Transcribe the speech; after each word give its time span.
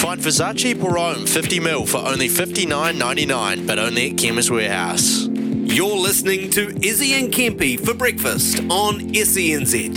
Find 0.00 0.18
Versace 0.18 0.82
Rome 0.82 1.26
50 1.26 1.60
mil 1.60 1.84
for 1.84 1.98
only 1.98 2.26
$59.99, 2.26 3.66
but 3.66 3.78
only 3.78 4.12
at 4.12 4.16
Chemist 4.16 4.50
Warehouse. 4.50 5.26
You're 5.26 5.94
listening 5.94 6.48
to 6.52 6.74
Izzy 6.82 7.12
and 7.12 7.30
Kempy 7.30 7.78
for 7.78 7.92
breakfast 7.92 8.60
on 8.70 9.12
SENZ. 9.12 9.94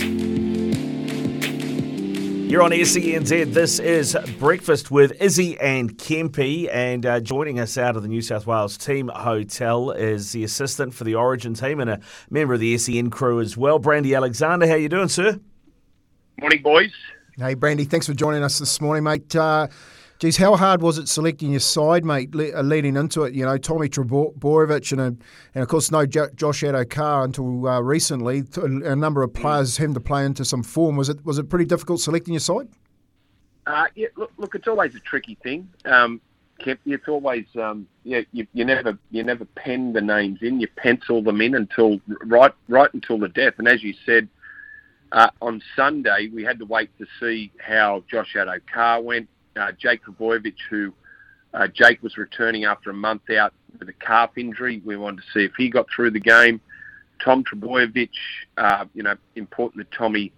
You're 2.50 2.62
on 2.62 2.72
SENZ. 2.72 3.54
This 3.54 3.78
is 3.78 4.14
Breakfast 4.38 4.90
with 4.90 5.12
Izzy 5.22 5.58
and 5.58 5.96
Kempy. 5.96 6.68
And 6.70 7.06
uh, 7.06 7.20
joining 7.20 7.58
us 7.58 7.78
out 7.78 7.96
of 7.96 8.02
the 8.02 8.08
New 8.10 8.20
South 8.20 8.46
Wales 8.46 8.76
Team 8.76 9.08
Hotel 9.08 9.90
is 9.90 10.32
the 10.32 10.44
assistant 10.44 10.92
for 10.92 11.04
the 11.04 11.14
Origin 11.14 11.54
team 11.54 11.80
and 11.80 11.88
a 11.88 12.00
member 12.28 12.52
of 12.52 12.60
the 12.60 12.76
SEN 12.76 13.08
crew 13.08 13.40
as 13.40 13.56
well, 13.56 13.78
Brandy 13.78 14.14
Alexander. 14.14 14.68
How 14.68 14.74
you 14.74 14.90
doing, 14.90 15.08
sir? 15.08 15.40
Morning, 16.38 16.60
boys. 16.60 16.92
Hey, 17.36 17.54
Brandy, 17.54 17.82
thanks 17.82 18.06
for 18.06 18.14
joining 18.14 18.44
us 18.44 18.60
this 18.60 18.80
morning, 18.80 19.02
mate. 19.02 19.34
Uh, 19.34 19.66
geez, 20.20 20.36
how 20.36 20.54
hard 20.54 20.82
was 20.82 20.98
it 20.98 21.08
selecting 21.08 21.50
your 21.50 21.58
side, 21.58 22.04
mate, 22.04 22.32
le- 22.32 22.52
uh, 22.56 22.62
leading 22.62 22.96
into 22.96 23.24
it? 23.24 23.34
You 23.34 23.44
know, 23.44 23.58
Tommy 23.58 23.88
Trbojevic 23.88 24.92
and, 24.92 25.00
uh, 25.00 25.24
and 25.56 25.62
of 25.62 25.66
course, 25.66 25.90
no 25.90 26.06
jo- 26.06 26.28
Josh 26.36 26.62
Addo-Carr 26.62 27.24
until 27.24 27.66
uh, 27.66 27.80
recently. 27.80 28.44
A 28.56 28.94
number 28.94 29.24
of 29.24 29.34
players 29.34 29.76
having 29.76 29.94
to 29.94 30.00
play 30.00 30.24
into 30.24 30.44
some 30.44 30.62
form. 30.62 30.96
Was 30.96 31.08
it 31.08 31.24
was 31.24 31.38
it 31.38 31.48
pretty 31.50 31.64
difficult 31.64 32.00
selecting 32.00 32.34
your 32.34 32.40
side? 32.40 32.68
Uh, 33.66 33.86
yeah, 33.96 34.06
look, 34.16 34.30
look, 34.36 34.54
it's 34.54 34.68
always 34.68 34.94
a 34.94 35.00
tricky 35.00 35.36
thing. 35.42 35.68
Um, 35.86 36.20
it's 36.60 37.08
always 37.08 37.46
um, 37.56 37.88
yeah, 38.04 38.20
you, 38.30 38.46
you 38.52 38.64
never 38.64 38.96
you 39.10 39.24
never 39.24 39.44
pen 39.44 39.92
the 39.92 40.00
names 40.00 40.38
in. 40.40 40.60
You 40.60 40.68
pencil 40.76 41.20
them 41.20 41.40
in 41.40 41.56
until 41.56 42.00
right 42.26 42.52
right 42.68 42.94
until 42.94 43.18
the 43.18 43.28
death. 43.28 43.54
And 43.58 43.66
as 43.66 43.82
you 43.82 43.92
said, 44.06 44.28
uh, 45.12 45.30
on 45.40 45.62
Sunday, 45.76 46.30
we 46.32 46.42
had 46.42 46.58
to 46.58 46.64
wait 46.64 46.90
to 46.98 47.06
see 47.20 47.52
how 47.58 48.04
Josh 48.10 48.34
Addo-Carr 48.34 49.00
went. 49.02 49.28
Uh, 49.56 49.70
Jake 49.78 50.02
Trbojevic, 50.04 50.56
who 50.68 50.92
uh, 51.52 51.68
Jake 51.68 52.02
was 52.02 52.16
returning 52.16 52.64
after 52.64 52.90
a 52.90 52.94
month 52.94 53.30
out 53.30 53.52
with 53.78 53.88
a 53.88 53.92
calf 53.92 54.30
injury. 54.36 54.82
We 54.84 54.96
wanted 54.96 55.18
to 55.18 55.22
see 55.32 55.44
if 55.44 55.52
he 55.56 55.70
got 55.70 55.86
through 55.94 56.10
the 56.10 56.20
game. 56.20 56.60
Tom 57.24 57.44
Trbojevic, 57.44 58.10
uh, 58.56 58.86
you 58.94 59.02
know, 59.02 59.14
important 59.36 59.88
that 59.88 59.96
Tommy 59.96 60.32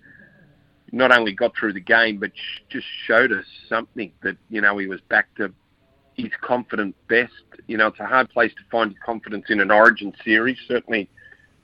not 0.92 1.10
only 1.16 1.32
got 1.32 1.56
through 1.56 1.72
the 1.72 1.80
game, 1.80 2.18
but 2.18 2.30
just 2.68 2.86
showed 3.06 3.32
us 3.32 3.44
something 3.68 4.12
that, 4.22 4.36
you 4.50 4.60
know, 4.60 4.76
he 4.78 4.86
was 4.86 5.00
back 5.08 5.34
to 5.36 5.52
his 6.14 6.30
confident 6.40 6.94
best. 7.08 7.32
You 7.66 7.76
know, 7.76 7.88
it's 7.88 8.00
a 8.00 8.06
hard 8.06 8.30
place 8.30 8.52
to 8.52 8.62
find 8.70 8.98
confidence 9.00 9.46
in 9.48 9.60
an 9.60 9.70
Origin 9.70 10.14
series. 10.24 10.58
Certainly, 10.68 11.08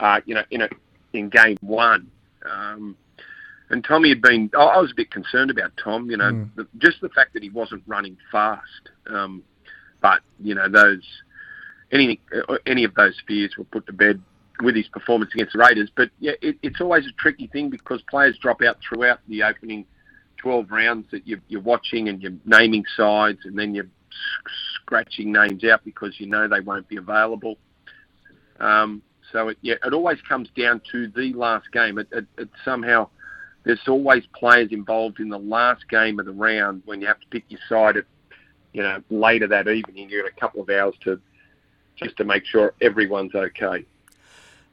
uh, 0.00 0.20
you 0.25 0.34
know, 0.34 0.42
in 0.50 0.62
a 0.62 0.69
in 1.12 1.28
game 1.28 1.59
one, 1.61 2.11
um, 2.50 2.96
and 3.70 3.82
Tommy 3.82 4.10
had 4.10 4.20
been. 4.20 4.50
I 4.56 4.78
was 4.78 4.90
a 4.92 4.94
bit 4.94 5.10
concerned 5.10 5.50
about 5.50 5.72
Tom. 5.82 6.10
You 6.10 6.18
know, 6.18 6.32
mm. 6.32 6.50
the, 6.56 6.68
just 6.78 7.00
the 7.00 7.08
fact 7.08 7.32
that 7.34 7.42
he 7.42 7.50
wasn't 7.50 7.82
running 7.86 8.16
fast. 8.30 8.90
Um, 9.08 9.42
but 10.00 10.20
you 10.40 10.54
know, 10.54 10.68
those 10.68 11.02
any 11.90 12.20
any 12.66 12.84
of 12.84 12.94
those 12.94 13.14
fears 13.26 13.54
were 13.56 13.64
put 13.64 13.86
to 13.86 13.92
bed 13.92 14.20
with 14.62 14.76
his 14.76 14.88
performance 14.88 15.30
against 15.34 15.54
the 15.54 15.58
Raiders. 15.58 15.90
But 15.96 16.10
yeah, 16.20 16.32
it, 16.42 16.56
it's 16.62 16.80
always 16.80 17.06
a 17.06 17.12
tricky 17.12 17.46
thing 17.46 17.70
because 17.70 18.02
players 18.10 18.36
drop 18.40 18.62
out 18.62 18.78
throughout 18.86 19.20
the 19.28 19.42
opening 19.42 19.86
12 20.36 20.70
rounds 20.70 21.06
that 21.10 21.26
you're, 21.26 21.40
you're 21.48 21.62
watching 21.62 22.08
and 22.08 22.20
you're 22.22 22.32
naming 22.44 22.84
sides, 22.96 23.40
and 23.44 23.58
then 23.58 23.74
you're 23.74 23.88
scratching 24.74 25.32
names 25.32 25.64
out 25.64 25.84
because 25.84 26.18
you 26.18 26.26
know 26.26 26.48
they 26.48 26.60
won't 26.60 26.88
be 26.88 26.96
available. 26.96 27.56
Um, 28.60 29.02
so 29.33 29.48
it, 29.48 29.58
yeah, 29.62 29.75
it 29.84 29.92
always 29.92 30.20
comes 30.28 30.48
down 30.56 30.80
to 30.92 31.08
the 31.08 31.33
last 31.33 31.72
game. 31.72 31.98
It, 31.98 32.08
it, 32.12 32.27
it 32.38 32.48
somehow 32.64 33.08
there's 33.64 33.80
always 33.88 34.25
players 34.38 34.69
involved 34.72 35.20
in 35.20 35.28
the 35.28 35.38
last 35.38 35.88
game 35.88 36.20
of 36.20 36.27
the 36.27 36.33
round 36.33 36.83
when 36.84 37.00
you 37.00 37.06
have 37.06 37.20
to 37.20 37.27
pick 37.28 37.44
your 37.48 37.60
side 37.69 37.97
at 37.97 38.05
you 38.72 38.83
know 38.83 39.03
later 39.10 39.47
that 39.48 39.69
evening. 39.69 40.10
You've 40.10 40.25
got 40.25 40.33
a 40.36 40.41
couple 40.41 40.62
of 40.62 40.70
hours 40.70 40.94
to 41.05 41.20
just 41.97 42.16
to 42.19 42.25
make 42.25 42.44
sure 42.44 42.75
everyone's 42.80 43.34
okay. 43.34 43.84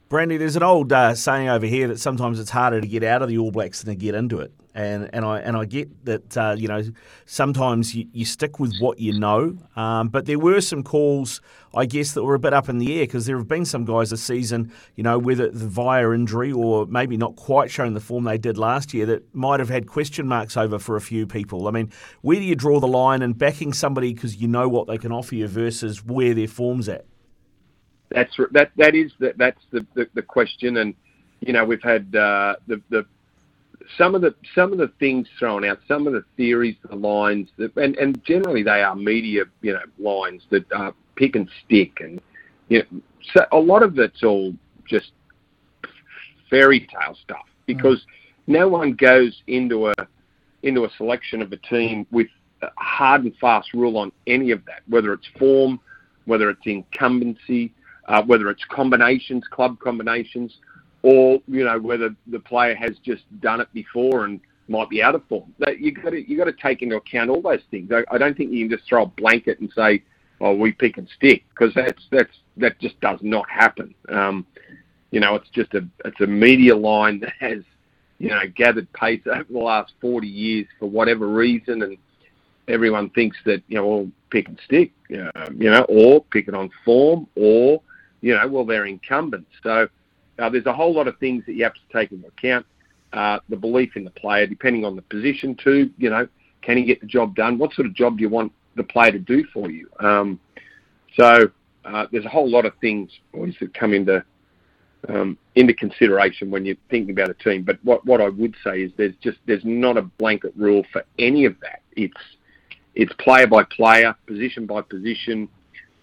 Brandy, 0.10 0.38
there's 0.38 0.56
an 0.56 0.64
old 0.64 0.92
uh, 0.92 1.14
saying 1.14 1.50
over 1.50 1.68
here 1.68 1.88
that 1.88 2.00
sometimes 2.00 2.40
it's 2.40 2.50
harder 2.50 2.82
to 2.82 2.88
get 2.88 3.04
out 3.04 3.22
of 3.22 3.30
the 3.30 3.38
All 3.38 3.52
Blacks 3.52 3.84
than 3.84 3.94
to 3.94 4.00
get 4.00 4.16
into 4.16 4.40
it 4.40 4.52
and 4.80 5.10
and 5.14 5.26
I 5.26 5.40
and 5.40 5.58
I 5.58 5.66
get 5.66 6.06
that 6.06 6.38
uh, 6.38 6.56
you 6.58 6.68
know 6.68 6.84
sometimes 7.26 7.94
you, 7.96 8.08
you, 8.14 8.26
stick 8.26 8.60
with 8.60 8.74
what 8.80 9.00
you 9.00 9.18
know, 9.20 9.58
um, 9.76 10.10
but 10.10 10.26
there 10.26 10.40
were 10.40 10.62
some 10.62 10.84
calls 10.84 11.42
I 11.74 11.86
guess 11.86 12.14
that 12.14 12.24
were 12.24 12.36
a 12.36 12.40
bit 12.40 12.54
up 12.54 12.70
in 12.70 12.78
the 12.78 12.98
air 12.98 13.04
because 13.04 13.26
there 13.26 13.38
have 13.38 13.48
been 13.48 13.66
some 13.66 13.86
guys 13.86 14.10
this 14.10 14.24
season, 14.24 14.72
you 14.96 15.04
know, 15.04 15.20
whether 15.20 15.50
via 15.52 16.12
injury 16.12 16.52
or 16.52 16.86
maybe 16.88 17.18
not 17.18 17.36
quite 17.36 17.70
showing 17.70 17.94
the 17.94 18.00
form 18.00 18.24
they 18.24 18.38
did 18.38 18.58
last 18.58 18.94
year 18.94 19.06
that 19.08 19.36
might 19.36 19.60
have 19.60 19.70
had 19.70 19.86
question 19.86 20.28
marks 20.28 20.58
over 20.58 20.80
for 20.80 20.96
a 20.96 21.02
few 21.02 21.28
people. 21.28 21.68
I 21.68 21.72
mean, 21.72 21.92
where 22.22 22.38
do 22.38 22.44
you 22.44 22.56
draw 22.56 22.80
the 22.80 22.88
line 22.88 23.22
in 23.22 23.34
backing 23.34 23.74
somebody 23.74 24.14
because 24.14 24.38
you 24.38 24.48
know 24.48 24.68
what 24.68 24.88
they 24.88 24.98
can 24.98 25.12
offer 25.12 25.36
you 25.36 25.48
versus 25.48 26.04
where 26.04 26.34
their 26.34 26.48
form's 26.48 26.90
at? 26.90 27.06
That's 28.12 28.36
that 28.52 28.72
that 28.78 28.96
is 28.96 29.12
the, 29.20 29.34
that's 29.38 29.62
the, 29.72 29.86
the, 29.94 30.08
the 30.14 30.22
question 30.22 30.78
and 30.78 30.96
you 31.42 31.54
know, 31.54 31.66
we've 31.66 31.82
had 31.82 32.14
uh, 32.16 32.56
the, 32.68 32.82
the 32.90 33.06
some 33.98 34.14
of 34.14 34.22
the 34.22 34.36
some 34.54 34.72
of 34.72 34.78
the 34.78 34.92
things 35.00 35.28
thrown 35.38 35.66
out, 35.66 35.80
some 35.88 36.06
of 36.06 36.14
the 36.14 36.24
theories, 36.38 36.76
the 36.90 36.96
lines, 36.96 37.50
that, 37.58 37.76
and 37.78 37.96
and 37.98 38.24
generally 38.26 38.64
they 38.64 38.82
are 38.82 38.96
media, 38.96 39.44
you 39.62 39.74
know, 39.74 39.82
lines 39.98 40.44
that 40.50 40.72
are 40.74 40.94
pick 41.16 41.36
and 41.36 41.50
stick, 41.66 42.00
and 42.02 42.22
you 42.68 42.80
know, 42.80 43.02
so 43.34 43.46
a 43.52 43.58
lot 43.58 43.84
of 43.84 43.98
it's 44.00 44.24
all 44.24 44.54
just 44.88 45.12
fairy 46.50 46.82
tale 46.82 47.16
stuff 47.24 47.46
because 47.66 48.00
mm. 48.00 48.06
no 48.48 48.68
one 48.68 48.94
goes 48.94 49.42
into 49.48 49.88
a 49.88 49.94
into 50.64 50.84
a 50.84 50.90
selection 50.98 51.42
of 51.42 51.52
a 51.54 51.58
team 51.58 52.06
with 52.12 52.28
a 52.62 52.68
hard 52.78 53.24
and 53.24 53.36
fast 53.38 53.74
rule 53.74 53.98
on 53.98 54.12
any 54.28 54.52
of 54.52 54.66
that, 54.66 54.82
whether 54.88 55.14
it's 55.14 55.28
form, 55.38 55.80
whether 56.26 56.50
it's 56.50 56.66
incumbency, 56.66 57.74
uh, 58.10 58.24
whether 58.24 58.50
it's 58.50 58.66
combinations, 58.66 59.46
club 59.50 59.80
combinations 59.80 60.58
or 61.02 61.40
you 61.48 61.64
know 61.64 61.80
whether 61.80 62.14
the 62.28 62.40
player 62.40 62.76
has 62.76 62.98
just 63.06 63.24
done 63.40 63.62
it 63.62 63.72
before 63.74 64.26
and 64.26 64.42
might 64.68 64.90
be 64.90 65.02
out 65.02 65.16
of 65.16 65.26
form. 65.28 65.54
That 65.60 65.80
you 65.80 65.92
got 65.92 66.10
to 66.10 66.30
you 66.30 66.38
got 66.38 66.46
to 66.46 66.54
take 66.54 66.82
into 66.82 66.98
account 66.98 67.30
all 67.30 67.42
those 67.42 67.62
things. 67.72 67.92
I, 67.92 68.04
I 68.14 68.18
don't 68.18 68.36
think 68.36 68.52
you 68.52 68.68
can 68.68 68.78
just 68.78 68.88
throw 68.88 69.04
a 69.04 69.08
blanket 69.08 69.60
and 69.60 69.72
say, 69.74 70.04
"Oh, 70.42 70.54
we 70.54 70.72
pick 70.72 70.98
and 70.98 71.08
stick," 71.16 71.44
because 71.50 71.74
that's 71.74 72.04
that's 72.12 72.34
that 72.58 72.80
just 72.80 73.00
does 73.00 73.20
not 73.22 73.50
happen. 73.50 73.94
Um, 74.10 74.46
you 75.12 75.20
know, 75.20 75.36
it's 75.36 75.50
just 75.50 75.74
a 75.74 75.88
it's 76.06 76.20
a 76.22 76.28
media 76.28 76.76
line 76.76 77.20
that 77.22 77.34
has 77.40 77.64
you 78.18 78.30
know 78.30 78.42
gathered 78.54 78.92
pace 78.94 79.22
over 79.26 79.46
the 79.50 79.60
last 79.60 79.94
forty 80.02 80.28
years 80.28 80.68
for 80.80 80.90
whatever 80.90 81.28
reason, 81.28 81.84
and 81.84 81.98
everyone 82.68 83.10
thinks 83.12 83.38
that 83.46 83.64
you 83.68 83.78
know, 83.78 83.88
well, 83.88 84.12
pick 84.32 84.48
and 84.50 84.60
stick, 84.66 84.92
um, 85.36 85.56
you 85.62 85.70
know, 85.70 85.84
or 85.88 86.24
pick 86.26 86.48
it 86.48 86.54
on 86.54 86.70
form, 86.84 87.26
or 87.36 87.82
you 88.22 88.36
know, 88.36 88.48
well, 88.48 88.66
they're 88.66 88.86
incumbents. 88.86 89.52
So 89.64 89.88
uh, 90.38 90.50
there's 90.50 90.66
a 90.66 90.74
whole 90.74 90.94
lot 90.94 91.08
of 91.08 91.18
things 91.20 91.46
that 91.46 91.54
you 91.54 91.64
have 91.64 91.74
to 91.74 91.80
take 91.92 92.12
into 92.12 92.28
account. 92.28 92.66
Uh, 93.12 93.40
the 93.50 93.56
belief 93.56 93.96
in 93.96 94.04
the 94.04 94.12
player, 94.12 94.46
depending 94.46 94.86
on 94.86 94.96
the 94.96 95.02
position 95.02 95.56
too. 95.56 95.90
You 95.98 96.12
know, 96.12 96.28
can 96.62 96.78
he 96.78 96.84
get 96.84 97.02
the 97.02 97.08
job 97.08 97.36
done? 97.36 97.58
What 97.58 97.74
sort 97.74 97.88
of 97.88 97.94
job 97.94 98.18
do 98.18 98.22
you 98.22 98.30
want 98.30 98.52
the 98.76 98.84
player 98.84 99.12
to 99.12 99.20
do 99.20 99.44
for 99.52 99.72
you? 99.72 99.90
Um, 100.00 100.40
so 101.16 101.50
uh, 101.86 102.06
there's 102.12 102.26
a 102.26 102.30
whole 102.30 102.50
lot 102.50 102.66
of 102.66 102.74
things 102.80 103.10
always 103.34 103.56
that 103.60 103.74
come 103.74 103.94
into 103.94 104.24
um, 105.08 105.38
into 105.56 105.74
consideration 105.74 106.52
when 106.52 106.66
you're 106.66 106.76
thinking 106.90 107.12
about 107.12 107.30
a 107.30 107.34
team. 107.36 107.64
But 107.64 107.80
what 107.84 108.06
what 108.06 108.22
I 108.22 108.30
would 108.30 108.56
say 108.64 108.84
is 108.84 108.92
there's 108.98 109.16
just 109.22 109.38
there's 109.46 109.66
not 109.66 109.98
a 109.98 110.04
blanket 110.04 110.54
rule 110.56 110.86
for 110.92 111.04
any 111.18 111.46
of 111.46 111.60
that. 111.62 111.82
It's 111.96 112.22
it's 112.96 113.14
player 113.14 113.48
by 113.48 113.64
player, 113.64 114.16
position 114.28 114.66
by 114.66 114.82
position, 114.82 115.48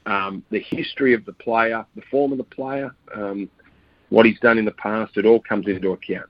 um, 0.06 0.42
the 0.50 0.60
history 0.60 1.12
of 1.12 1.24
the 1.24 1.32
player, 1.32 1.84
the 1.94 2.02
form 2.02 2.32
of 2.32 2.38
the 2.38 2.44
player. 2.44 2.94
Um, 3.14 3.50
what 4.08 4.24
he's 4.24 4.38
done 4.40 4.56
in 4.56 4.64
the 4.64 4.72
past, 4.72 5.16
it 5.16 5.26
all 5.26 5.40
comes 5.40 5.66
into 5.66 5.90
account. 5.90 6.28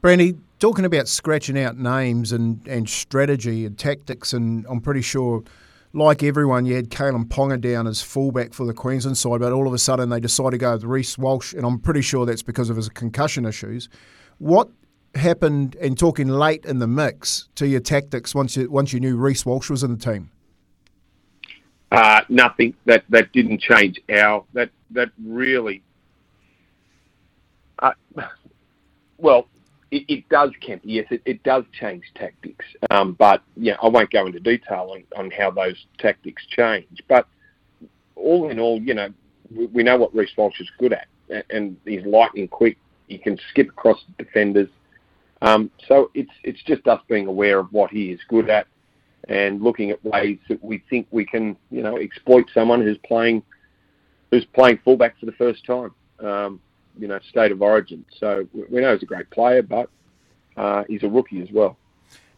Brandy, 0.00 0.36
talking 0.58 0.84
about 0.84 1.06
scratching 1.06 1.58
out 1.58 1.78
names 1.78 2.32
and, 2.32 2.66
and 2.66 2.88
strategy 2.88 3.64
and 3.64 3.78
tactics, 3.78 4.32
and 4.32 4.66
I'm 4.68 4.80
pretty 4.80 5.02
sure, 5.02 5.44
like 5.92 6.24
everyone, 6.24 6.66
you 6.66 6.74
had 6.74 6.90
Kalyn 6.90 7.28
Ponga 7.28 7.60
down 7.60 7.86
as 7.86 8.02
fullback 8.02 8.52
for 8.52 8.66
the 8.66 8.74
Queensland 8.74 9.16
side, 9.16 9.38
but 9.40 9.52
all 9.52 9.68
of 9.68 9.72
a 9.72 9.78
sudden 9.78 10.08
they 10.08 10.18
decided 10.18 10.52
to 10.52 10.58
go 10.58 10.72
with 10.72 10.82
Reece 10.82 11.16
Walsh, 11.16 11.52
and 11.52 11.64
I'm 11.64 11.78
pretty 11.78 12.02
sure 12.02 12.26
that's 12.26 12.42
because 12.42 12.68
of 12.68 12.76
his 12.76 12.88
concussion 12.88 13.44
issues. 13.44 13.88
What 14.38 14.68
happened, 15.14 15.76
and 15.80 15.96
talking 15.96 16.26
late 16.26 16.64
in 16.64 16.80
the 16.80 16.88
mix, 16.88 17.48
to 17.54 17.68
your 17.68 17.80
tactics 17.80 18.34
once 18.34 18.56
you 18.56 18.68
once 18.68 18.92
you 18.92 18.98
knew 18.98 19.16
Reece 19.16 19.46
Walsh 19.46 19.70
was 19.70 19.84
in 19.84 19.96
the 19.96 20.12
team? 20.12 20.32
Uh, 21.92 22.22
nothing. 22.28 22.74
That 22.86 23.04
that 23.10 23.32
didn't 23.32 23.60
change 23.60 24.00
our 24.10 24.44
that 24.54 24.70
that 24.92 25.10
really 25.22 25.82
uh, 27.82 27.92
well, 29.18 29.48
it, 29.90 30.04
it, 30.08 30.28
does, 30.28 30.50
Kemp. 30.60 30.82
Yes, 30.84 31.06
it, 31.10 31.22
it 31.24 31.42
does 31.42 31.64
change 31.78 32.04
tactics. 32.14 32.64
Um, 32.90 33.12
but 33.12 33.42
yeah, 33.56 33.76
I 33.82 33.88
won't 33.88 34.10
go 34.10 34.26
into 34.26 34.40
detail 34.40 34.94
on, 34.94 35.04
on 35.16 35.30
how 35.30 35.50
those 35.50 35.86
tactics 35.98 36.44
change. 36.48 37.02
But 37.08 37.26
all 38.14 38.50
in 38.50 38.58
all, 38.58 38.80
you 38.80 38.94
know, 38.94 39.08
we, 39.54 39.66
we 39.66 39.82
know 39.82 39.96
what 39.96 40.14
Reece 40.14 40.30
Walsh 40.36 40.60
is 40.60 40.70
good 40.78 40.92
at, 40.92 41.08
and 41.50 41.76
he's 41.84 42.04
lightning 42.06 42.48
quick. 42.48 42.78
He 43.08 43.18
can 43.18 43.38
skip 43.50 43.68
across 43.68 44.02
defenders. 44.16 44.68
Um, 45.42 45.70
so 45.88 46.10
it's 46.14 46.30
it's 46.44 46.62
just 46.62 46.86
us 46.86 47.00
being 47.08 47.26
aware 47.26 47.58
of 47.58 47.72
what 47.72 47.90
he 47.90 48.12
is 48.12 48.20
good 48.28 48.48
at. 48.48 48.68
And 49.28 49.62
looking 49.62 49.90
at 49.90 50.04
ways 50.04 50.38
that 50.48 50.62
we 50.62 50.78
think 50.90 51.06
we 51.10 51.24
can, 51.24 51.56
you 51.70 51.82
know, 51.82 51.96
exploit 51.96 52.46
someone 52.52 52.82
who's 52.82 52.98
playing 52.98 53.42
who's 54.30 54.44
playing 54.46 54.78
fullback 54.84 55.18
for 55.18 55.26
the 55.26 55.32
first 55.32 55.64
time. 55.64 55.92
Um, 56.20 56.60
you 56.98 57.08
know, 57.08 57.18
state 57.28 57.52
of 57.52 57.62
origin. 57.62 58.04
So 58.18 58.46
we 58.52 58.80
know 58.80 58.92
he's 58.92 59.02
a 59.02 59.06
great 59.06 59.30
player, 59.30 59.62
but 59.62 59.88
uh, 60.56 60.84
he's 60.88 61.02
a 61.02 61.08
rookie 61.08 61.40
as 61.40 61.50
well. 61.50 61.78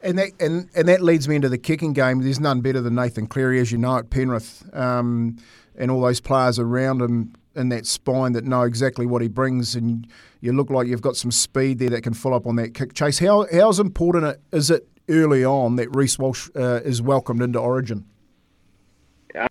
And 0.02 0.18
that 0.18 0.30
and, 0.38 0.68
and 0.76 0.88
that 0.88 1.00
leads 1.00 1.28
me 1.28 1.36
into 1.36 1.48
the 1.48 1.58
kicking 1.58 1.92
game. 1.92 2.20
There's 2.22 2.40
none 2.40 2.60
better 2.60 2.80
than 2.80 2.94
Nathan 2.94 3.26
Cleary, 3.26 3.58
as 3.60 3.72
you 3.72 3.78
know, 3.78 3.98
at 3.98 4.10
Penrith, 4.10 4.64
um, 4.74 5.38
and 5.76 5.90
all 5.90 6.02
those 6.02 6.20
players 6.20 6.58
around 6.58 7.00
him 7.00 7.32
in 7.56 7.70
that 7.70 7.86
spine 7.86 8.32
that 8.32 8.44
know 8.44 8.62
exactly 8.62 9.06
what 9.06 9.22
he 9.22 9.28
brings, 9.28 9.74
and 9.74 10.06
you 10.40 10.52
look 10.52 10.68
like 10.70 10.86
you've 10.86 11.00
got 11.00 11.16
some 11.16 11.30
speed 11.30 11.78
there 11.78 11.90
that 11.90 12.02
can 12.02 12.12
follow 12.12 12.36
up 12.36 12.46
on 12.46 12.56
that 12.56 12.74
kick 12.74 12.92
chase. 12.92 13.18
How 13.18 13.46
how's 13.50 13.80
important 13.80 14.38
is 14.52 14.70
it 14.70 14.86
early 15.08 15.44
on 15.44 15.76
that 15.76 15.94
Reece 15.94 16.18
Walsh 16.18 16.48
uh, 16.56 16.80
is 16.84 17.02
welcomed 17.02 17.42
into 17.42 17.58
Origin? 17.58 18.04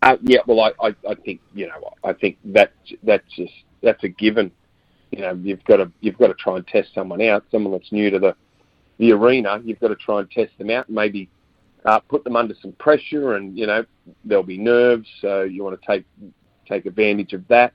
Uh, 0.02 0.18
yeah, 0.22 0.40
well, 0.48 0.62
I, 0.62 0.88
I, 0.88 0.96
I 1.10 1.16
think 1.16 1.42
you 1.54 1.68
know, 1.68 1.94
I 2.04 2.14
think 2.14 2.38
that 2.46 2.72
that's 3.04 3.30
just 3.36 3.54
that's 3.82 4.04
a 4.04 4.10
given. 4.10 4.52
You 5.12 5.22
know, 5.22 5.34
you've 5.34 5.64
got 5.66 5.78
to 5.78 5.92
you've 6.00 6.18
got 6.18 6.28
to 6.28 6.34
try 6.36 6.56
and 6.56 6.68
test 6.68 6.94
someone 6.94 7.22
out, 7.22 7.44
someone 7.52 7.74
that's 7.74 7.92
new 7.92 8.10
to 8.10 8.20
the 8.20 8.36
the 8.98 9.12
arena. 9.12 9.62
You've 9.64 9.80
got 9.80 9.90
to 9.90 9.96
try 9.96 10.20
and 10.20 10.32
test 10.32 10.58
them 10.58 10.70
out, 10.70 10.88
and 10.88 10.96
maybe 10.96 11.30
uh, 11.86 12.00
put 12.00 12.24
them 12.24 12.36
under 12.36 12.56
some 12.62 12.72
pressure, 12.74 13.34
and 13.34 13.58
you 13.58 13.68
know 13.68 13.86
there'll 14.24 14.44
be 14.44 14.58
nerves. 14.58 15.08
So 15.20 15.42
you 15.42 15.64
want 15.64 15.80
to 15.80 15.86
take 15.86 16.06
take 16.66 16.86
advantage 16.86 17.34
of 17.34 17.46
that. 17.50 17.74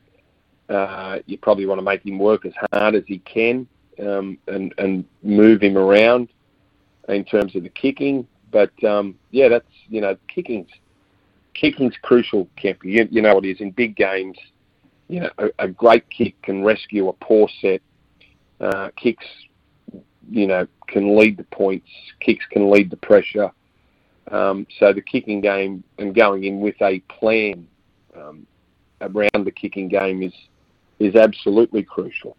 Uh, 0.69 1.19
you 1.27 1.37
probably 1.37 1.67
want 1.67 1.79
to 1.79 1.85
make 1.85 2.05
him 2.05 2.19
work 2.19 2.47
as 2.47 2.53
hard 2.73 2.95
as 2.95 3.05
he 3.07 3.19
can 3.21 3.67
um, 4.01 4.39
and 4.47 4.75
and 4.79 5.05
move 5.23 5.63
him 5.63 5.77
around 5.77 6.29
in 7.09 7.25
terms 7.25 7.57
of 7.57 7.63
the 7.63 7.69
kicking. 7.69 8.27
But 8.51 8.73
um, 8.85 9.17
yeah, 9.31 9.49
that's 9.49 9.67
you 9.89 10.01
know 10.01 10.17
kicking's 10.29 10.71
kicking's 11.55 11.97
crucial, 12.03 12.49
Kemp. 12.57 12.85
You, 12.85 13.09
you 13.11 13.23
know 13.23 13.35
what 13.35 13.45
it 13.45 13.51
is 13.51 13.61
in 13.61 13.71
big 13.73 13.97
games. 13.97 14.39
You 15.09 15.21
know, 15.21 15.31
a, 15.39 15.49
a 15.59 15.69
great 15.69 16.09
kick 16.11 16.41
can 16.43 16.65
rescue 16.65 17.09
a 17.09 17.13
poor 17.15 17.49
set. 17.61 17.81
Uh, 18.61 18.91
kicks, 18.97 19.27
you 20.31 20.47
know, 20.47 20.67
can 20.87 21.17
lead 21.17 21.37
the 21.37 21.45
points. 21.45 21.89
Kicks 22.21 22.45
can 22.51 22.71
lead 22.71 22.91
the 22.91 22.97
pressure. 22.97 23.51
Um, 24.31 24.67
so 24.79 24.93
the 24.93 25.01
kicking 25.01 25.41
game 25.41 25.83
and 25.99 26.15
going 26.15 26.45
in 26.45 26.61
with 26.61 26.81
a 26.83 27.01
plan 27.09 27.67
um, 28.15 28.47
around 29.01 29.45
the 29.45 29.51
kicking 29.51 29.89
game 29.89 30.23
is 30.23 30.33
is 30.99 31.15
absolutely 31.15 31.83
crucial. 31.83 32.37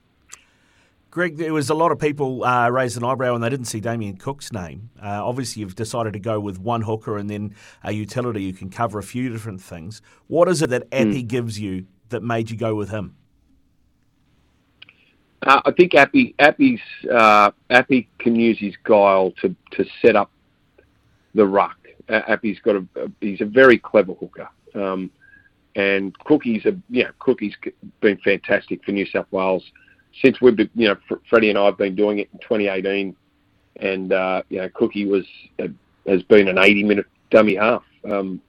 Greg, 1.12 1.38
there 1.38 1.54
was 1.54 1.72
a 1.72 1.74
lot 1.74 1.92
of 1.92 1.98
people 1.98 2.44
uh, 2.44 2.70
raised 2.70 2.96
an 2.96 3.04
eyebrow 3.04 3.32
when 3.32 3.42
they 3.42 3.50
didn't 3.50 3.66
see 3.66 3.80
Damien 3.80 4.18
Cook's 4.18 4.54
name. 4.54 4.92
Uh, 5.02 5.26
obviously, 5.26 5.62
you've 5.62 5.76
decided 5.76 6.14
to 6.14 6.20
go 6.20 6.40
with 6.40 6.60
one 6.60 6.82
hooker 6.84 7.18
and 7.18 7.30
then 7.30 7.56
a 7.84 7.92
utility. 7.92 8.44
You 8.44 8.54
can 8.54 8.70
cover 8.70 9.00
a 9.00 9.04
few 9.04 9.30
different 9.30 9.60
things. 9.60 10.04
What 10.28 10.48
is 10.48 10.62
it 10.62 10.70
that 10.70 10.84
Api 10.92 11.24
mm. 11.24 11.28
gives 11.28 11.60
you 11.60 11.88
that 12.10 12.22
made 12.22 12.52
you 12.52 12.58
go 12.58 12.76
with 12.76 12.90
him? 12.90 13.16
Uh, 15.42 15.62
I 15.66 15.72
think 15.72 15.96
Api 15.96 16.36
Api's 16.38 16.82
uh, 17.12 17.52
Api 17.72 18.08
can 18.20 18.36
use 18.36 18.60
his 18.60 18.76
guile 18.84 19.32
to, 19.42 19.56
to 19.72 19.86
set 20.02 20.16
up 20.16 20.30
the 21.34 21.46
ruck. 21.46 21.78
Api's 22.10 22.60
got 22.60 22.76
a, 22.76 23.12
he's 23.22 23.42
a 23.42 23.46
very 23.46 23.78
clever 23.80 24.14
hooker. 24.14 24.50
Um, 24.76 25.10
and 25.76 26.18
Cookie's 26.20 26.66
a 26.66 26.76
yeah 26.90 27.10
Cookie's 27.20 27.56
been 28.02 28.18
fantastic 28.18 28.84
for 28.84 28.92
New 28.92 29.06
South 29.06 29.28
Wales 29.32 29.64
since 30.22 30.42
we've 30.42 30.56
been, 30.56 30.70
you 30.76 30.88
know, 30.88 31.18
Freddie 31.30 31.50
and 31.50 31.58
I 31.58 31.66
have 31.66 31.78
been 31.78 31.96
doing 31.96 32.20
it 32.20 32.30
in 32.34 32.40
2018, 32.40 33.16
and 33.78 34.14
uh, 34.14 34.42
you 34.50 34.60
know, 34.60 34.70
Cookie 34.74 35.06
was 35.06 35.26
uh, 35.60 35.68
has 36.08 36.24
been 36.24 36.48
an 36.48 36.58
80 36.58 36.84
minute 36.84 37.06
dummy 37.30 37.56
half. 37.56 37.84
Um, 38.10 38.42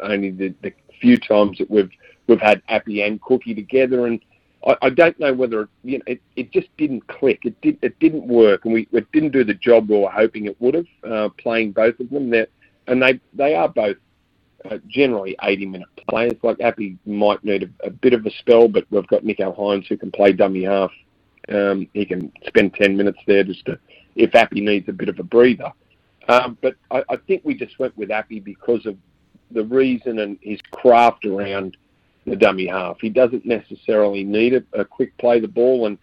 only 0.00 0.30
the, 0.30 0.54
the 0.62 0.72
few 1.00 1.16
times 1.16 1.58
that 1.58 1.70
we've 1.70 1.90
we've 2.26 2.40
had 2.40 2.62
Api 2.68 3.02
and 3.02 3.20
Cookie 3.22 3.54
together, 3.54 4.06
and 4.06 4.20
I, 4.66 4.76
I 4.82 4.90
don't 4.90 5.18
know 5.18 5.32
whether 5.32 5.68
you 5.82 5.98
know 5.98 6.04
it, 6.06 6.20
it 6.36 6.52
just 6.52 6.68
didn't 6.76 7.06
click. 7.08 7.40
It 7.44 7.60
did 7.60 7.78
it 7.82 7.98
didn't 7.98 8.26
work, 8.26 8.64
and 8.64 8.74
we 8.74 8.88
it 8.92 9.10
didn't 9.12 9.32
do 9.32 9.44
the 9.44 9.54
job 9.54 9.88
we 9.88 9.98
were 9.98 10.10
hoping 10.10 10.46
it 10.46 10.60
would 10.60 10.74
have. 10.74 10.86
Uh, 11.02 11.28
playing 11.38 11.72
both 11.72 11.98
of 12.00 12.10
them, 12.10 12.30
there, 12.30 12.46
and 12.86 13.02
they 13.02 13.20
they 13.34 13.54
are 13.54 13.68
both 13.68 13.96
generally 14.88 15.36
80 15.42 15.66
minute 15.66 15.88
players. 16.08 16.34
Like 16.42 16.60
Api 16.60 16.98
might 17.06 17.42
need 17.44 17.64
a, 17.64 17.86
a, 17.86 17.90
bit 17.90 18.12
of 18.12 18.24
a 18.26 18.30
spell, 18.38 18.68
but 18.68 18.86
we've 18.90 19.06
got 19.08 19.24
Nicho 19.24 19.56
Hynes 19.56 19.86
who 19.86 19.96
can 19.96 20.10
play 20.10 20.32
dummy 20.32 20.64
half. 20.64 20.90
Um, 21.48 21.88
he 21.94 22.04
can 22.04 22.32
spend 22.46 22.74
10 22.74 22.96
minutes 22.96 23.18
there 23.26 23.44
just 23.44 23.64
to, 23.66 23.78
if 24.16 24.34
Api 24.34 24.60
needs 24.60 24.88
a 24.88 24.92
bit 24.92 25.08
of 25.08 25.18
a 25.18 25.22
breather. 25.22 25.72
Um, 26.28 26.58
but 26.60 26.74
I, 26.90 27.04
I, 27.08 27.16
think 27.16 27.42
we 27.44 27.54
just 27.54 27.78
went 27.78 27.96
with 27.96 28.10
Api 28.10 28.40
because 28.40 28.84
of 28.84 28.96
the 29.52 29.64
reason 29.64 30.18
and 30.18 30.38
his 30.42 30.60
craft 30.72 31.24
around 31.24 31.76
the 32.26 32.34
dummy 32.34 32.66
half. 32.66 32.98
He 33.00 33.10
doesn't 33.10 33.46
necessarily 33.46 34.24
need 34.24 34.54
a, 34.54 34.62
a 34.72 34.84
quick 34.84 35.16
play 35.18 35.38
the 35.38 35.46
ball, 35.46 35.86
and 35.86 35.98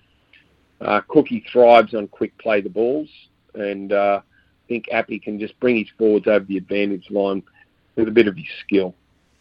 uh, 0.79 1.01
Cookie 1.09 1.45
thrives 1.51 1.93
on 1.93 2.07
quick 2.07 2.37
play 2.37 2.61
the 2.61 2.69
balls. 2.69 3.09
And 3.53 3.91
uh, 3.91 4.21
I 4.23 4.67
think 4.67 4.85
Api 4.91 5.19
can 5.19 5.39
just 5.39 5.59
bring 5.59 5.77
his 5.77 5.89
forwards 5.97 6.27
over 6.27 6.45
the 6.45 6.57
advantage 6.57 7.11
line 7.11 7.43
with 7.95 8.07
a 8.07 8.11
bit 8.11 8.27
of 8.27 8.35
his 8.35 8.47
skill. 8.59 8.95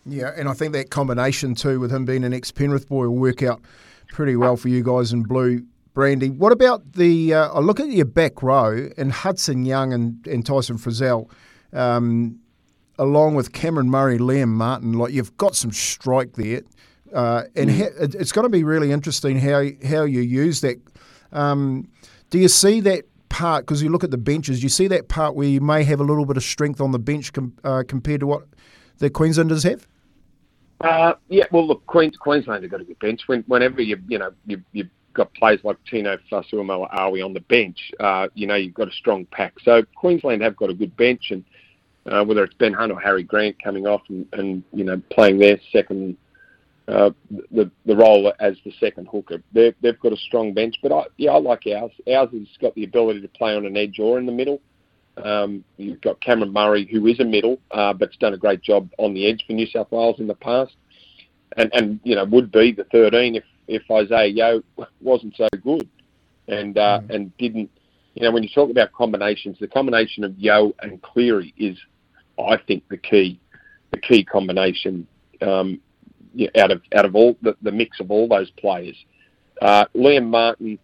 Yeah, 0.05 0.33
and 0.37 0.49
I 0.49 0.53
think 0.53 0.73
that 0.73 0.91
combination 0.91 1.55
too, 1.55 1.79
with 1.79 1.93
him 1.93 2.05
being 2.05 2.25
an 2.25 2.35
ex 2.35 2.51
Penrith 2.51 2.89
boy, 2.89 3.09
will 3.09 3.17
work 3.17 3.43
out 3.43 3.61
pretty 4.09 4.37
well 4.37 4.57
for 4.57 4.69
you 4.69 4.83
guys 4.83 5.13
in 5.13 5.23
blue. 5.23 5.65
Brandy, 5.95 6.31
what 6.31 6.53
about 6.53 6.95
the? 6.95 7.35
Uh, 7.35 7.53
I 7.53 7.61
look 7.61 7.79
at 7.79 7.89
your 7.89 8.07
back 8.07 8.43
row 8.43 8.89
and 8.97 9.13
Hudson 9.13 9.65
Young 9.65 9.93
and, 9.93 10.27
and 10.27 10.45
Tyson 10.45 10.79
Frizell, 10.79 11.31
um, 11.73 12.41
along 12.99 13.35
with 13.35 13.53
Cameron 13.53 13.91
Murray, 13.91 14.19
Liam 14.19 14.49
Martin. 14.49 14.95
Like 14.95 15.13
you've 15.13 15.37
got 15.37 15.55
some 15.55 15.71
strike 15.71 16.33
there, 16.35 16.63
uh, 17.15 17.43
and 17.55 17.71
mm. 17.71 17.79
ha- 17.79 18.09
it's 18.19 18.33
going 18.33 18.45
to 18.45 18.49
be 18.49 18.65
really 18.65 18.91
interesting 18.91 19.39
how 19.39 19.67
how 19.87 20.05
you 20.05 20.23
use 20.23 20.63
that. 20.63 20.81
Um, 21.31 21.89
do 22.31 22.39
you 22.39 22.49
see 22.49 22.81
that 22.81 23.05
part 23.33 23.65
because 23.65 23.83
you 23.83 23.89
look 23.89 24.05
at 24.05 24.11
the 24.11 24.19
benches, 24.19 24.63
you 24.63 24.69
see 24.69 24.87
that 24.89 25.09
part 25.09 25.35
where 25.35 25.49
you 25.49 25.61
may 25.61 25.83
have 25.83 26.01
a 26.01 26.05
little 26.05 26.27
bit 26.27 26.37
of 26.37 26.45
strength 26.45 26.81
on 26.81 26.93
the 26.93 26.99
bench 26.99 27.33
com- 27.33 27.55
uh, 27.65 27.83
compared 27.89 28.21
to 28.21 28.27
what 28.27 28.43
the 28.99 29.09
Queenslanders 29.09 29.65
have. 29.65 29.89
Uh, 30.83 31.15
yeah, 31.29 31.45
well, 31.51 31.67
look, 31.67 31.85
Queens, 31.87 32.17
Queensland 32.17 32.63
have 32.63 32.71
got 32.71 32.83
a 32.83 32.85
good 32.85 32.99
bench. 32.99 33.23
When, 33.27 33.43
whenever 33.47 33.81
you 33.81 33.99
you 34.07 34.19
know 34.19 34.33
you 34.47 34.63
you've 34.73 34.91
got 35.15 35.33
players 35.35 35.61
like 35.65 35.77
Tino 35.89 36.19
Fa'asuamaleaui 36.31 37.25
on 37.25 37.33
the 37.33 37.41
bench, 37.41 37.91
uh, 37.99 38.29
you 38.35 38.47
know 38.47 38.57
you've 38.57 38.75
got 38.75 38.89
a 38.89 38.93
strong 38.93 39.25
pack. 39.27 39.55
So 39.65 39.83
Queensland 39.97 40.43
have 40.43 40.57
got 40.57 40.71
a 40.71 40.75
good 40.75 40.95
bench, 40.97 41.31
and 41.31 41.45
uh, 42.07 42.25
whether 42.25 42.45
it's 42.45 42.55
Ben 42.55 42.73
Hunt 42.73 42.93
or 42.93 43.01
Harry 43.01 43.23
Grant 43.23 43.63
coming 43.63 43.87
off 43.87 44.03
and, 44.09 44.27
and 44.33 44.63
you 44.73 44.85
know 44.85 45.01
playing 45.11 45.39
their 45.39 45.59
second 45.73 46.17
uh, 46.93 47.11
the 47.51 47.71
the 47.87 47.97
role 47.97 48.33
as 48.39 48.57
the 48.65 48.73
second 48.79 49.09
hooker. 49.11 49.43
They've, 49.53 49.75
they've 49.81 49.99
got 49.99 50.13
a 50.13 50.17
strong 50.17 50.53
bench, 50.53 50.77
but 50.83 50.93
I, 50.93 51.05
yeah, 51.17 51.33
I 51.33 51.39
like 51.39 51.67
ours. 51.67 51.93
Ours 52.07 52.29
has 52.33 52.47
got 52.61 52.75
the 52.75 52.85
ability 52.85 53.23
to 53.23 53.29
play 53.29 53.57
on 53.57 53.65
an 53.65 53.77
edge 53.77 53.99
or 53.99 54.19
in 54.19 54.27
the 54.27 54.33
middle. 54.33 54.61
Um, 55.17 55.65
you've 55.77 56.01
got 56.01 56.21
Cameron 56.21 56.53
Murray, 56.53 56.89
who 56.91 57.07
is 57.07 57.21
a 57.21 57.25
middle, 57.25 57.59
uh, 57.71 57.93
but's 57.93 58.17
done 58.17 58.35
a 58.35 58.39
great 58.39 58.63
job 58.63 58.91
on 58.99 59.15
the 59.15 59.27
edge 59.27 59.45
for 59.47 59.53
New 59.53 59.67
South 59.67 59.91
Wales 59.91 60.21
in 60.21 60.27
the 60.27 60.35
past, 60.35 60.73
and 61.57 61.71
and 61.73 62.01
you 62.05 62.15
know 62.15 62.25
would 62.25 62.53
be 62.53 62.73
the 62.73 62.85
13 62.85 63.37
if 63.37 63.45
if 63.69 63.91
Isaah 63.91 64.27
Yeo 64.27 64.63
wasn't 65.01 65.35
so 65.37 65.49
good, 65.63 65.89
and 66.49 66.77
uh, 66.77 67.01
mm. 67.01 67.15
and 67.15 67.37
didn't. 67.39 67.71
You 68.15 68.25
know, 68.25 68.33
when 68.33 68.43
you 68.43 68.51
talk 68.55 68.71
about 68.71 68.93
combinations, 68.93 69.57
the 69.59 69.67
combination 69.67 70.25
of 70.25 70.39
Yeo 70.39 70.75
and 70.81 71.01
Cleary 71.01 71.55
is, 71.57 71.79
I 72.39 72.59
think, 72.59 72.87
the 72.91 72.99
key, 72.99 73.41
the 73.91 73.99
key 73.99 74.23
combination. 74.23 75.07
Um, 75.41 75.81
out 76.57 76.71
of 76.71 76.83
out 76.95 77.05
of 77.05 77.15
all 77.15 77.37
the, 77.43 77.57
the 77.63 77.73
mix 77.73 78.01
of 78.01 78.11
all 78.11 78.29
those 78.29 78.51
players. 78.53 78.97
Uh, 79.61 79.85
Liam 79.95 80.29
Martin 80.29 80.79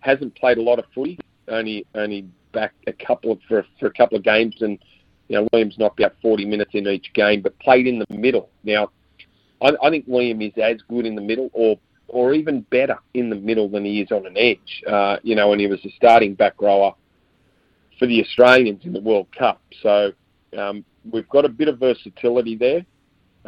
hasn't 0.00 0.34
played 0.34 0.58
a 0.58 0.62
lot 0.62 0.78
of 0.78 0.84
footy, 0.94 1.18
only 1.48 1.86
only 1.94 2.28
back 2.52 2.72
a 2.86 2.92
couple 2.92 3.32
of 3.32 3.38
for, 3.48 3.64
for 3.78 3.86
a 3.86 3.92
couple 3.92 4.16
of 4.16 4.24
games, 4.24 4.56
and 4.60 4.78
you 5.28 5.36
know 5.36 5.48
Liam's 5.52 5.78
knocked 5.78 6.00
out 6.00 6.14
40 6.22 6.44
minutes 6.46 6.70
in 6.74 6.86
each 6.86 7.12
game, 7.14 7.42
but 7.42 7.58
played 7.58 7.86
in 7.86 7.98
the 7.98 8.06
middle. 8.10 8.50
Now, 8.62 8.90
I, 9.60 9.72
I 9.82 9.90
think 9.90 10.08
Liam 10.08 10.46
is 10.46 10.52
as 10.62 10.80
good 10.88 11.06
in 11.06 11.14
the 11.14 11.22
middle, 11.22 11.50
or 11.52 11.78
or 12.08 12.34
even 12.34 12.60
better 12.70 12.98
in 13.14 13.30
the 13.30 13.36
middle 13.36 13.68
than 13.68 13.84
he 13.84 14.00
is 14.00 14.10
on 14.12 14.26
an 14.26 14.36
edge. 14.36 14.82
Uh, 14.86 15.16
you 15.22 15.34
know, 15.34 15.52
and 15.52 15.60
he 15.60 15.66
was 15.66 15.84
a 15.84 15.90
starting 15.90 16.34
back 16.34 16.60
rower 16.60 16.94
for 17.98 18.06
the 18.06 18.20
Australians 18.22 18.84
in 18.84 18.92
the 18.92 19.00
World 19.00 19.28
Cup. 19.36 19.60
So 19.82 20.12
um, 20.56 20.84
we've 21.10 21.28
got 21.28 21.44
a 21.44 21.48
bit 21.48 21.68
of 21.68 21.78
versatility 21.78 22.56
there 22.56 22.84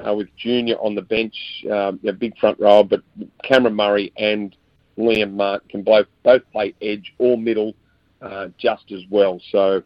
uh, 0.05 0.15
with 0.15 0.29
Junior 0.37 0.77
on 0.77 0.95
the 0.95 1.03
bench, 1.03 1.65
um, 1.71 2.01
a 2.07 2.13
big 2.13 2.39
front 2.39 2.59
row, 2.61 2.83
but 2.83 3.03
Cameron 3.43 3.75
Murray 3.75 4.13
and 4.17 4.55
Liam 4.99 5.35
Martin 5.35 5.69
can 5.69 5.83
both 5.83 6.07
both 6.23 6.43
play 6.53 6.75
edge 6.81 7.15
or 7.19 7.37
middle 7.37 7.75
uh, 8.23 8.49
just 8.59 8.93
as 8.93 9.03
well. 9.11 9.41
So, 9.51 9.83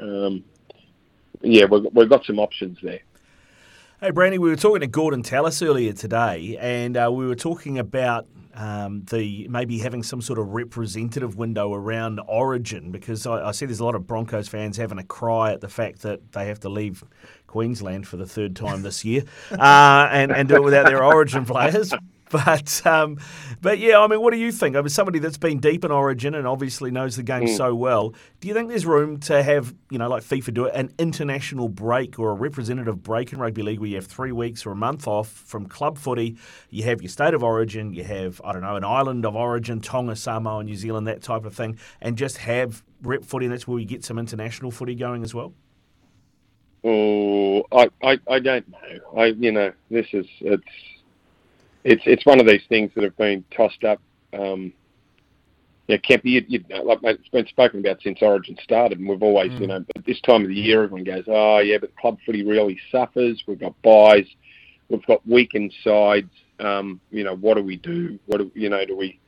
um, 0.00 0.44
yeah, 1.42 1.64
we've, 1.64 1.86
we've 1.92 2.08
got 2.08 2.24
some 2.24 2.38
options 2.38 2.78
there. 2.82 3.00
Hey, 4.00 4.10
Brandy, 4.10 4.38
we 4.38 4.48
were 4.48 4.56
talking 4.56 4.80
to 4.80 4.86
Gordon 4.86 5.22
Tallis 5.22 5.60
earlier 5.62 5.92
today, 5.92 6.56
and 6.58 6.96
uh, 6.96 7.10
we 7.12 7.26
were 7.26 7.34
talking 7.34 7.78
about 7.78 8.26
um, 8.60 9.04
the 9.10 9.48
maybe 9.48 9.78
having 9.78 10.02
some 10.02 10.20
sort 10.20 10.38
of 10.38 10.48
representative 10.48 11.36
window 11.36 11.72
around 11.72 12.20
Origin 12.28 12.90
because 12.90 13.26
I, 13.26 13.48
I, 13.48 13.50
see 13.52 13.64
there's 13.64 13.80
a 13.80 13.84
lot 13.84 13.94
of 13.94 14.06
Broncos 14.06 14.48
fans 14.48 14.76
having 14.76 14.98
a 14.98 15.02
cry 15.02 15.52
at 15.52 15.62
the 15.62 15.68
fact 15.68 16.02
that 16.02 16.32
they 16.32 16.46
have 16.48 16.60
to 16.60 16.68
leave 16.68 17.02
Queensland 17.46 18.06
for 18.06 18.18
the 18.18 18.26
third 18.26 18.54
time 18.54 18.82
this 18.82 19.02
year 19.02 19.22
uh, 19.50 20.08
and, 20.12 20.30
and 20.30 20.46
do 20.46 20.56
it 20.56 20.62
without 20.62 20.84
their 20.84 21.02
Origin 21.02 21.46
players. 21.46 21.94
But 22.44 22.86
um, 22.86 23.18
but 23.60 23.80
yeah, 23.80 23.98
I 23.98 24.06
mean, 24.06 24.20
what 24.20 24.32
do 24.32 24.38
you 24.38 24.52
think? 24.52 24.76
I 24.76 24.80
mean, 24.80 24.88
somebody 24.88 25.18
that's 25.18 25.36
been 25.36 25.58
deep 25.58 25.84
in 25.84 25.90
Origin 25.90 26.36
and 26.36 26.46
obviously 26.46 26.92
knows 26.92 27.16
the 27.16 27.24
game 27.24 27.42
mm. 27.42 27.56
so 27.56 27.74
well. 27.74 28.14
Do 28.38 28.46
you 28.46 28.54
think 28.54 28.68
there's 28.68 28.86
room 28.86 29.18
to 29.20 29.42
have 29.42 29.74
you 29.90 29.98
know 29.98 30.08
like 30.08 30.22
FIFA 30.22 30.54
do 30.54 30.64
it 30.66 30.74
an 30.76 30.94
international 30.96 31.68
break 31.68 32.20
or 32.20 32.30
a 32.30 32.34
representative 32.34 33.02
break 33.02 33.32
in 33.32 33.40
rugby 33.40 33.62
league 33.62 33.80
where 33.80 33.88
you 33.88 33.96
have 33.96 34.06
three 34.06 34.30
weeks 34.30 34.64
or 34.64 34.70
a 34.70 34.76
month 34.76 35.08
off 35.08 35.28
from 35.28 35.66
club 35.66 35.98
footy? 35.98 36.36
You 36.70 36.84
have 36.84 37.02
your 37.02 37.08
state 37.08 37.34
of 37.34 37.42
origin, 37.42 37.92
you 37.92 38.04
have 38.04 38.40
I 38.44 38.52
don't 38.52 38.62
know 38.62 38.76
an 38.76 38.84
island 38.84 39.26
of 39.26 39.34
origin, 39.34 39.80
Tonga, 39.80 40.14
Samoa, 40.14 40.62
New 40.62 40.76
Zealand, 40.76 41.08
that 41.08 41.22
type 41.22 41.44
of 41.44 41.52
thing, 41.52 41.78
and 42.00 42.16
just 42.16 42.38
have 42.38 42.84
rep 43.02 43.24
footy. 43.24 43.46
And 43.46 43.52
that's 43.52 43.66
where 43.66 43.74
we 43.74 43.84
get 43.84 44.04
some 44.04 44.20
international 44.20 44.70
footy 44.70 44.94
going 44.94 45.24
as 45.24 45.34
well. 45.34 45.52
Oh, 46.84 47.64
I, 47.72 47.90
I, 48.04 48.18
I 48.28 48.38
don't 48.38 48.68
know. 48.68 49.20
I 49.20 49.26
you 49.26 49.50
know 49.50 49.72
this 49.90 50.06
is 50.12 50.26
it's 50.40 50.62
it's 51.84 52.02
it's 52.06 52.26
one 52.26 52.40
of 52.40 52.46
these 52.46 52.62
things 52.68 52.90
that 52.94 53.04
have 53.04 53.16
been 53.16 53.44
tossed 53.54 53.84
up. 53.84 54.00
Um, 54.32 54.72
yeah, 55.88 55.96
Kempy, 55.96 56.26
you, 56.26 56.44
you 56.46 56.64
know, 56.70 56.82
like 56.82 56.98
it's 57.02 57.28
been 57.30 57.46
spoken 57.48 57.80
about 57.80 58.00
since 58.02 58.18
Origin 58.22 58.56
started, 58.62 58.98
and 59.00 59.08
we've 59.08 59.22
always, 59.22 59.50
mm. 59.50 59.60
you 59.60 59.66
know, 59.66 59.84
at 59.96 60.04
this 60.04 60.20
time 60.20 60.42
of 60.42 60.48
the 60.48 60.54
year, 60.54 60.84
everyone 60.84 61.04
goes, 61.04 61.24
"Oh, 61.26 61.58
yeah, 61.58 61.78
but 61.78 61.96
club 61.96 62.18
footy 62.24 62.44
really 62.44 62.78
suffers. 62.92 63.42
We've 63.46 63.58
got 63.58 63.74
buys, 63.82 64.26
we've 64.88 65.04
got 65.06 65.26
weakened 65.26 65.72
sides. 65.82 66.30
Um, 66.60 67.00
you 67.10 67.24
know, 67.24 67.34
what 67.36 67.56
do 67.56 67.64
we 67.64 67.76
do? 67.76 68.18
What 68.26 68.38
do 68.38 68.52
you 68.54 68.68
know? 68.68 68.84
Do 68.84 68.96
we? 68.96 69.18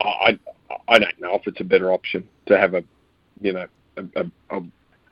I 0.00 0.38
I 0.86 0.98
don't 0.98 1.20
know 1.20 1.34
if 1.34 1.46
it's 1.46 1.60
a 1.60 1.64
better 1.64 1.92
option 1.92 2.28
to 2.46 2.56
have 2.56 2.74
a, 2.74 2.84
you 3.40 3.54
know, 3.54 3.66
a 3.96 4.26
a, 4.50 4.62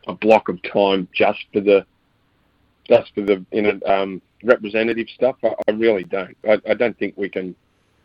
a 0.06 0.14
block 0.14 0.49
of 0.49 0.61
time 0.62 1.09
just 1.12 1.40
for 1.52 1.61
the, 1.61 1.85
just 2.88 3.14
for 3.14 3.23
the 3.23 3.45
you 3.52 3.62
know 3.62 3.81
um, 3.87 4.23
representative 4.43 5.09
stuff. 5.14 5.37
I, 5.43 5.55
I 5.69 5.73
really 5.73 6.05
don't. 6.05 6.37
I, 6.49 6.59
I, 6.69 6.75
don't 6.75 6.99
think 6.99 7.14
we 7.16 7.28
can 7.28 7.55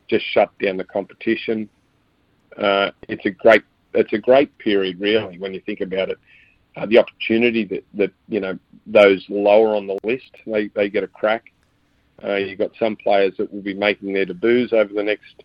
just 0.07 0.25
shut 0.33 0.51
down 0.59 0.77
the 0.77 0.83
competition. 0.83 1.69
Uh, 2.57 2.91
it's 3.07 3.25
a 3.25 3.31
great 3.31 3.63
it's 3.93 4.13
a 4.13 4.17
great 4.17 4.57
period, 4.57 4.99
really, 4.99 5.37
when 5.37 5.53
you 5.53 5.61
think 5.61 5.81
about 5.81 6.09
it. 6.09 6.17
Uh, 6.77 6.85
the 6.85 6.97
opportunity 6.97 7.65
that, 7.65 7.83
that 7.93 8.11
you 8.29 8.39
know 8.39 8.57
those 8.87 9.25
lower 9.29 9.75
on 9.75 9.87
the 9.87 9.97
list 10.03 10.31
they, 10.45 10.67
they 10.69 10.89
get 10.89 11.03
a 11.03 11.07
crack. 11.07 11.51
Uh, 12.23 12.35
you've 12.35 12.59
got 12.59 12.71
some 12.79 12.95
players 12.95 13.33
that 13.37 13.51
will 13.51 13.61
be 13.61 13.73
making 13.73 14.13
their 14.13 14.25
debuts 14.25 14.73
over 14.73 14.93
the 14.93 15.03
next 15.03 15.43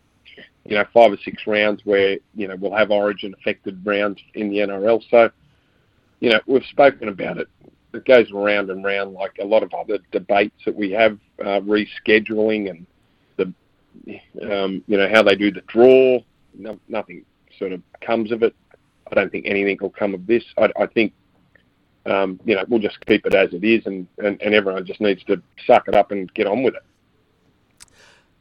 you 0.64 0.76
know 0.76 0.84
five 0.92 1.12
or 1.12 1.16
six 1.24 1.46
rounds 1.46 1.80
where 1.84 2.18
you 2.34 2.46
know 2.46 2.56
we'll 2.56 2.74
have 2.74 2.90
Origin 2.90 3.34
affected 3.40 3.84
rounds 3.84 4.20
in 4.34 4.50
the 4.50 4.58
NRL. 4.58 5.02
So 5.10 5.30
you 6.20 6.30
know 6.30 6.40
we've 6.46 6.64
spoken 6.66 7.08
about 7.08 7.38
it 7.38 7.48
it 7.96 8.04
goes 8.04 8.30
round 8.30 8.70
and 8.70 8.84
round 8.84 9.12
like 9.14 9.38
a 9.40 9.44
lot 9.44 9.62
of 9.62 9.72
other 9.74 9.98
debates 10.12 10.64
that 10.64 10.74
we 10.74 10.90
have, 10.92 11.18
uh, 11.40 11.60
rescheduling 11.60 12.70
and 12.70 12.86
the, 13.36 13.52
um, 14.42 14.82
you 14.86 14.96
know, 14.96 15.08
how 15.08 15.22
they 15.22 15.36
do 15.36 15.50
the 15.50 15.62
draw. 15.62 16.20
No, 16.54 16.78
nothing 16.88 17.24
sort 17.58 17.72
of 17.72 17.82
comes 18.00 18.32
of 18.32 18.42
it. 18.42 18.54
I 19.10 19.14
don't 19.14 19.30
think 19.30 19.46
anything 19.46 19.78
will 19.80 19.90
come 19.90 20.14
of 20.14 20.26
this. 20.26 20.44
I, 20.58 20.70
I 20.78 20.86
think, 20.86 21.12
um, 22.06 22.40
you 22.44 22.54
know, 22.54 22.64
we'll 22.68 22.80
just 22.80 23.04
keep 23.06 23.26
it 23.26 23.34
as 23.34 23.52
it 23.52 23.64
is, 23.64 23.86
and, 23.86 24.06
and, 24.18 24.40
and 24.40 24.54
everyone 24.54 24.84
just 24.86 25.00
needs 25.00 25.22
to 25.24 25.42
suck 25.66 25.88
it 25.88 25.94
up 25.94 26.12
and 26.12 26.32
get 26.34 26.46
on 26.46 26.62
with 26.62 26.74
it. 26.74 26.82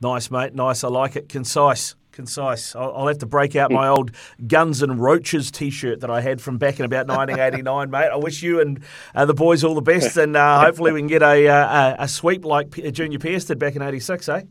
Nice, 0.02 0.30
mate. 0.30 0.54
Nice. 0.54 0.84
I 0.84 0.90
like 0.90 1.16
it. 1.16 1.30
Concise 1.30 1.96
concise. 2.16 2.76
I'll, 2.76 2.94
I'll, 2.96 3.08
have 3.08 3.20
to 3.20 3.26
break 3.26 3.56
out 3.56 3.72
my 3.72 3.88
old 3.88 4.12
Guns 4.48 4.82
and 4.82 5.00
Roaches 5.00 5.52
T-shirt 5.52 6.00
that 6.00 6.10
I 6.10 6.22
had 6.22 6.42
from 6.42 6.58
back 6.58 6.80
in 6.80 6.86
about 6.86 7.08
1989, 7.08 7.92
mate. 7.92 8.10
I 8.12 8.16
wish 8.16 8.42
you 8.42 8.62
and 8.62 8.80
uh, 9.14 9.26
the 9.26 9.34
boys 9.34 9.64
all 9.64 9.76
the 9.76 9.82
best, 9.82 10.18
and 10.18 10.36
uh, 10.36 10.60
hopefully 10.66 10.92
we 10.92 11.02
can 11.02 11.08
get 11.08 11.22
a, 11.22 11.48
uh, 11.48 11.96
a, 12.00 12.04
a 12.04 12.08
sweep 12.08 12.46
like 12.46 12.72
Junior 12.72 13.20
Pearce 13.20 13.46
did 13.46 13.60
back 13.60 13.76
in 13.76 13.82
'86, 13.82 14.28
eh? 14.30 14.42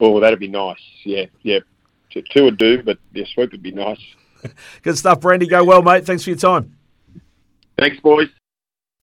Oh, 0.00 0.20
that'd 0.20 0.40
be 0.40 0.48
nice. 0.48 0.82
Yeah, 1.04 1.26
yeah. 1.42 1.60
Two 2.10 2.44
would 2.44 2.58
do, 2.58 2.82
but 2.82 2.98
yeah, 3.12 3.24
sweep 3.32 3.52
would 3.52 3.62
be 3.62 3.70
nice. 3.70 4.00
Good 4.82 4.98
stuff, 4.98 5.20
Brandy. 5.20 5.46
Go 5.46 5.64
well, 5.64 5.82
mate. 5.82 6.04
Thanks 6.04 6.24
for 6.24 6.30
your 6.30 6.38
time. 6.38 6.76
Thanks, 7.78 8.00
boys. 8.00 8.28